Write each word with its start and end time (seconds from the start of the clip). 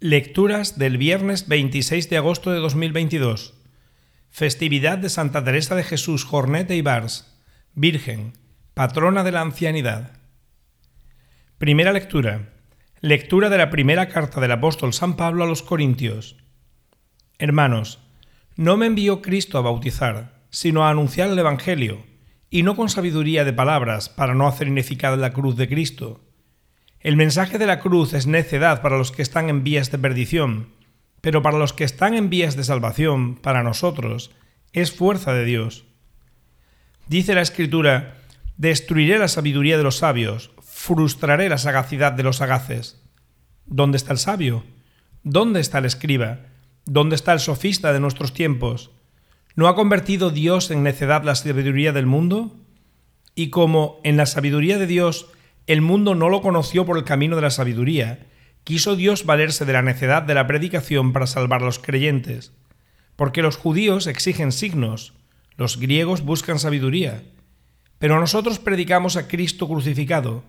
Lecturas 0.00 0.78
del 0.78 0.96
viernes 0.96 1.48
26 1.48 2.08
de 2.08 2.18
agosto 2.18 2.52
de 2.52 2.60
2022. 2.60 3.54
Festividad 4.30 4.96
de 4.96 5.08
Santa 5.08 5.42
Teresa 5.42 5.74
de 5.74 5.82
Jesús 5.82 6.22
Jornete 6.22 6.76
y 6.76 6.82
Bars, 6.82 7.36
Virgen, 7.74 8.34
patrona 8.74 9.24
de 9.24 9.32
la 9.32 9.40
ancianidad. 9.40 10.12
Primera 11.58 11.92
lectura. 11.92 12.52
Lectura 13.00 13.48
de 13.48 13.58
la 13.58 13.70
primera 13.70 14.06
carta 14.06 14.40
del 14.40 14.52
apóstol 14.52 14.92
San 14.92 15.16
Pablo 15.16 15.42
a 15.42 15.48
los 15.48 15.64
Corintios. 15.64 16.36
Hermanos, 17.40 17.98
no 18.54 18.76
me 18.76 18.86
envió 18.86 19.20
Cristo 19.20 19.58
a 19.58 19.62
bautizar, 19.62 20.44
sino 20.50 20.84
a 20.84 20.90
anunciar 20.90 21.28
el 21.28 21.38
Evangelio, 21.40 22.06
y 22.50 22.62
no 22.62 22.76
con 22.76 22.88
sabiduría 22.88 23.44
de 23.44 23.52
palabras 23.52 24.08
para 24.08 24.36
no 24.36 24.46
hacer 24.46 24.68
ineficaz 24.68 25.18
la 25.18 25.32
cruz 25.32 25.56
de 25.56 25.68
Cristo 25.68 26.27
el 27.00 27.16
mensaje 27.16 27.58
de 27.58 27.66
la 27.66 27.78
cruz 27.78 28.12
es 28.12 28.26
necedad 28.26 28.82
para 28.82 28.98
los 28.98 29.12
que 29.12 29.22
están 29.22 29.48
en 29.48 29.62
vías 29.62 29.90
de 29.90 29.98
perdición, 29.98 30.68
pero 31.20 31.42
para 31.42 31.58
los 31.58 31.72
que 31.72 31.84
están 31.84 32.14
en 32.14 32.30
vías 32.30 32.56
de 32.56 32.64
salvación, 32.64 33.36
para 33.36 33.62
nosotros, 33.62 34.32
es 34.72 34.92
fuerza 34.92 35.32
de 35.32 35.44
Dios. 35.44 35.84
Dice 37.06 37.34
la 37.34 37.40
Escritura, 37.40 38.16
destruiré 38.56 39.18
la 39.18 39.28
sabiduría 39.28 39.76
de 39.76 39.84
los 39.84 39.98
sabios, 39.98 40.50
frustraré 40.60 41.48
la 41.48 41.58
sagacidad 41.58 42.12
de 42.12 42.22
los 42.24 42.36
sagaces. 42.36 43.00
¿Dónde 43.66 43.96
está 43.96 44.12
el 44.12 44.18
sabio? 44.18 44.64
¿Dónde 45.22 45.60
está 45.60 45.78
el 45.78 45.84
escriba? 45.84 46.40
¿Dónde 46.84 47.16
está 47.16 47.32
el 47.32 47.40
sofista 47.40 47.92
de 47.92 48.00
nuestros 48.00 48.32
tiempos? 48.32 48.90
¿No 49.54 49.68
ha 49.68 49.74
convertido 49.74 50.30
Dios 50.30 50.70
en 50.70 50.82
necedad 50.82 51.22
la 51.22 51.34
sabiduría 51.34 51.92
del 51.92 52.06
mundo? 52.06 52.56
Y 53.34 53.50
como 53.50 54.00
en 54.04 54.16
la 54.16 54.26
sabiduría 54.26 54.78
de 54.78 54.86
Dios 54.86 55.28
el 55.68 55.82
mundo 55.82 56.14
no 56.14 56.30
lo 56.30 56.40
conoció 56.40 56.86
por 56.86 56.96
el 56.96 57.04
camino 57.04 57.36
de 57.36 57.42
la 57.42 57.50
sabiduría, 57.50 58.26
quiso 58.64 58.96
Dios 58.96 59.26
valerse 59.26 59.66
de 59.66 59.74
la 59.74 59.82
necedad 59.82 60.22
de 60.22 60.32
la 60.32 60.46
predicación 60.46 61.12
para 61.12 61.26
salvar 61.26 61.62
a 61.62 61.66
los 61.66 61.78
creyentes. 61.78 62.52
Porque 63.16 63.42
los 63.42 63.56
judíos 63.56 64.06
exigen 64.06 64.50
signos, 64.50 65.12
los 65.56 65.78
griegos 65.78 66.22
buscan 66.22 66.58
sabiduría. 66.58 67.22
Pero 67.98 68.18
nosotros 68.18 68.58
predicamos 68.58 69.16
a 69.16 69.28
Cristo 69.28 69.68
crucificado, 69.68 70.42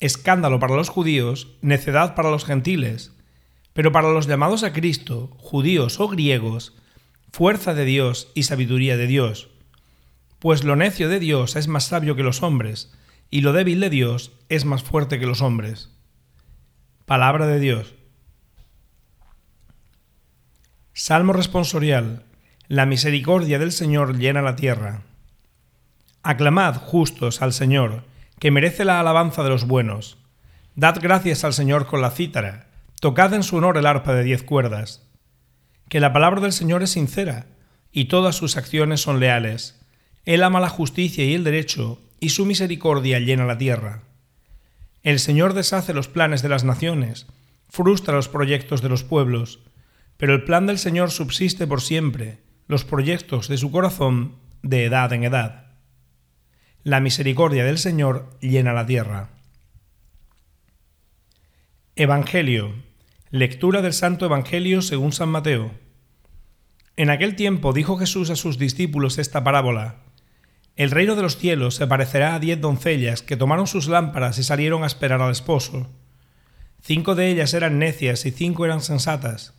escándalo 0.00 0.58
para 0.58 0.74
los 0.74 0.88
judíos, 0.88 1.56
necedad 1.60 2.16
para 2.16 2.30
los 2.30 2.44
gentiles. 2.44 3.12
Pero 3.74 3.92
para 3.92 4.10
los 4.10 4.26
llamados 4.26 4.64
a 4.64 4.72
Cristo, 4.72 5.36
judíos 5.38 6.00
o 6.00 6.08
griegos, 6.08 6.74
fuerza 7.30 7.74
de 7.74 7.84
Dios 7.84 8.28
y 8.34 8.42
sabiduría 8.42 8.96
de 8.96 9.06
Dios. 9.06 9.50
Pues 10.40 10.64
lo 10.64 10.74
necio 10.74 11.08
de 11.08 11.20
Dios 11.20 11.54
es 11.54 11.68
más 11.68 11.84
sabio 11.84 12.16
que 12.16 12.24
los 12.24 12.42
hombres, 12.42 12.92
y 13.34 13.40
lo 13.40 13.52
débil 13.52 13.80
de 13.80 13.90
Dios 13.90 14.30
es 14.48 14.64
más 14.64 14.84
fuerte 14.84 15.18
que 15.18 15.26
los 15.26 15.42
hombres. 15.42 15.90
Palabra 17.04 17.48
de 17.48 17.58
Dios. 17.58 17.96
Salmo 20.92 21.32
responsorial. 21.32 22.22
La 22.68 22.86
misericordia 22.86 23.58
del 23.58 23.72
Señor 23.72 24.18
llena 24.18 24.40
la 24.40 24.54
tierra. 24.54 25.02
Aclamad 26.22 26.76
justos 26.76 27.42
al 27.42 27.52
Señor, 27.52 28.04
que 28.38 28.52
merece 28.52 28.84
la 28.84 29.00
alabanza 29.00 29.42
de 29.42 29.50
los 29.50 29.66
buenos. 29.66 30.16
Dad 30.76 31.00
gracias 31.02 31.42
al 31.42 31.54
Señor 31.54 31.86
con 31.86 32.00
la 32.00 32.12
cítara, 32.12 32.68
tocad 33.00 33.34
en 33.34 33.42
su 33.42 33.56
honor 33.56 33.78
el 33.78 33.86
arpa 33.86 34.14
de 34.14 34.22
diez 34.22 34.44
cuerdas. 34.44 35.08
Que 35.88 35.98
la 35.98 36.12
palabra 36.12 36.40
del 36.40 36.52
Señor 36.52 36.84
es 36.84 36.90
sincera, 36.90 37.46
y 37.90 38.04
todas 38.04 38.36
sus 38.36 38.56
acciones 38.56 39.00
son 39.00 39.18
leales. 39.18 39.84
Él 40.24 40.44
ama 40.44 40.60
la 40.60 40.68
justicia 40.68 41.24
y 41.24 41.34
el 41.34 41.42
derecho, 41.42 41.98
y 42.24 42.30
su 42.30 42.46
misericordia 42.46 43.18
llena 43.20 43.44
la 43.44 43.58
tierra. 43.58 44.04
El 45.02 45.20
Señor 45.20 45.52
deshace 45.52 45.92
los 45.92 46.08
planes 46.08 46.40
de 46.40 46.48
las 46.48 46.64
naciones, 46.64 47.26
frustra 47.68 48.14
los 48.14 48.30
proyectos 48.30 48.80
de 48.80 48.88
los 48.88 49.04
pueblos, 49.04 49.60
pero 50.16 50.32
el 50.32 50.44
plan 50.44 50.66
del 50.66 50.78
Señor 50.78 51.10
subsiste 51.10 51.66
por 51.66 51.82
siempre, 51.82 52.38
los 52.66 52.86
proyectos 52.86 53.48
de 53.48 53.58
su 53.58 53.70
corazón 53.70 54.36
de 54.62 54.86
edad 54.86 55.12
en 55.12 55.24
edad. 55.24 55.66
La 56.82 57.00
misericordia 57.00 57.62
del 57.62 57.76
Señor 57.76 58.30
llena 58.40 58.72
la 58.72 58.86
tierra. 58.86 59.28
Evangelio. 61.94 62.72
Lectura 63.30 63.82
del 63.82 63.92
Santo 63.92 64.24
Evangelio 64.24 64.80
según 64.80 65.12
San 65.12 65.28
Mateo. 65.28 65.72
En 66.96 67.10
aquel 67.10 67.36
tiempo 67.36 67.74
dijo 67.74 67.98
Jesús 67.98 68.30
a 68.30 68.36
sus 68.36 68.56
discípulos 68.56 69.18
esta 69.18 69.44
parábola. 69.44 69.96
El 70.76 70.90
reino 70.90 71.14
de 71.14 71.22
los 71.22 71.36
cielos 71.36 71.76
se 71.76 71.86
parecerá 71.86 72.34
a 72.34 72.40
diez 72.40 72.60
doncellas 72.60 73.22
que 73.22 73.36
tomaron 73.36 73.66
sus 73.68 73.86
lámparas 73.86 74.38
y 74.38 74.42
salieron 74.42 74.82
a 74.82 74.88
esperar 74.88 75.22
al 75.22 75.30
esposo. 75.30 75.88
Cinco 76.82 77.14
de 77.14 77.28
ellas 77.28 77.54
eran 77.54 77.78
necias 77.78 78.26
y 78.26 78.32
cinco 78.32 78.64
eran 78.64 78.80
sensatas. 78.80 79.54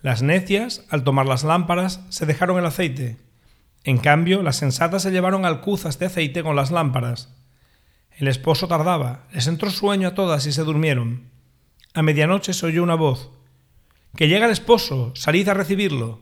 Las 0.00 0.22
necias, 0.22 0.84
al 0.90 1.02
tomar 1.02 1.26
las 1.26 1.42
lámparas, 1.42 2.00
se 2.08 2.24
dejaron 2.24 2.58
el 2.58 2.66
aceite. 2.66 3.16
En 3.82 3.98
cambio, 3.98 4.42
las 4.42 4.56
sensatas 4.56 5.02
se 5.02 5.10
llevaron 5.10 5.44
alcuzas 5.44 5.98
de 5.98 6.06
aceite 6.06 6.42
con 6.42 6.54
las 6.54 6.70
lámparas. 6.70 7.34
El 8.16 8.28
esposo 8.28 8.68
tardaba, 8.68 9.26
les 9.32 9.48
entró 9.48 9.70
sueño 9.70 10.08
a 10.08 10.14
todas 10.14 10.46
y 10.46 10.52
se 10.52 10.62
durmieron. 10.62 11.30
A 11.94 12.02
medianoche 12.02 12.52
se 12.52 12.66
oyó 12.66 12.82
una 12.82 12.94
voz. 12.94 13.30
Que 14.16 14.28
llega 14.28 14.46
el 14.46 14.52
esposo, 14.52 15.12
salid 15.16 15.48
a 15.48 15.54
recibirlo. 15.54 16.20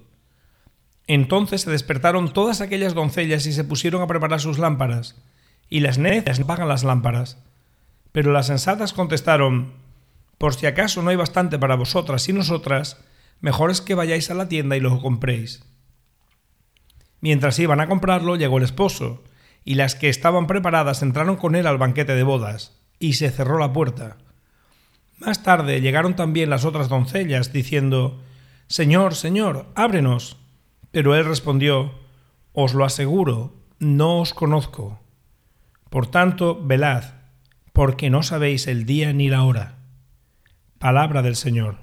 Entonces 1.07 1.63
se 1.63 1.71
despertaron 1.71 2.33
todas 2.33 2.61
aquellas 2.61 2.95
doncellas 2.95 3.47
y 3.47 3.53
se 3.53 3.65
pusieron 3.65 4.03
a 4.03 4.07
preparar 4.07 4.41
sus 4.41 4.59
lámparas, 4.59 5.17
y 5.69 5.81
las 5.81 5.99
necias 5.99 6.41
apagan 6.41 6.69
las 6.69 6.85
lámparas. 6.85 7.39
Pero 8.13 8.33
las 8.33 8.47
sensatas 8.47 8.93
contestaron, 8.93 9.73
Por 10.39 10.55
si 10.55 10.67
acaso 10.67 11.03
no 11.03 11.11
hay 11.11 11.17
bastante 11.17 11.59
para 11.59 11.77
vosotras 11.77 12.29
y 12.29 12.33
nosotras, 12.33 12.99
mejor 13.41 13.71
es 13.71 13.81
que 13.81 13.95
vayáis 13.95 14.31
a 14.31 14.35
la 14.35 14.49
tienda 14.49 14.77
y 14.77 14.81
lo 14.81 15.01
compréis. 15.01 15.65
Mientras 17.21 17.59
iban 17.61 17.81
a 17.81 17.87
comprarlo, 17.87 18.35
llegó 18.35 18.59
el 18.59 18.65
esposo, 18.65 19.23
y 19.65 19.77
las 19.77 19.95
que 19.95 20.09
estaban 20.09 20.49
preparadas 20.49 21.03
entraron 21.03 21.37
con 21.37 21.55
él 21.55 21.69
al 21.69 21.79
banquete 21.79 22.17
de 22.17 22.25
bodas, 22.25 22.81
y 22.99 23.13
se 23.13 23.31
cerró 23.31 23.59
la 23.59 23.73
puerta. 23.73 24.19
Más 25.19 25.45
tarde 25.45 25.81
llegaron 25.81 26.17
también 26.17 26.51
las 26.51 26.65
otras 26.65 26.89
doncellas, 26.89 27.53
diciendo, 27.53 28.21
Señor, 28.67 29.15
Señor, 29.15 29.67
ábrenos. 29.77 30.37
Pero 30.93 31.17
él 31.17 31.25
respondió, 31.25 31.93
Os 32.53 32.75
lo 32.75 32.85
aseguro, 32.85 33.55
no 33.81 34.21
os 34.21 34.33
conozco. 34.33 35.01
Por 35.91 36.07
tanto, 36.07 36.63
velad, 36.63 37.05
porque 37.73 38.11
no 38.11 38.23
sabéis 38.23 38.67
el 38.67 38.87
día 38.87 39.13
ni 39.13 39.29
la 39.29 39.43
hora. 39.43 39.79
Palabra 40.79 41.23
del 41.23 41.37
Señor. 41.37 41.79